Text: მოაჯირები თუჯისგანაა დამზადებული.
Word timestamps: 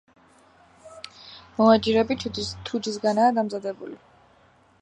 მოაჯირები 1.59 2.17
თუჯისგანაა 2.71 3.39
დამზადებული. 3.41 4.01